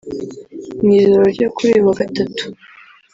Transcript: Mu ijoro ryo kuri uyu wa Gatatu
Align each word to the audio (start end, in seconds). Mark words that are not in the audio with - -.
Mu 0.83 0.91
ijoro 0.99 1.23
ryo 1.33 1.47
kuri 1.55 1.69
uyu 1.73 1.87
wa 1.87 1.95
Gatatu 1.99 2.43